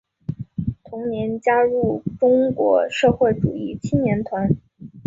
[0.83, 4.57] 同年加入中国社会主义青年团。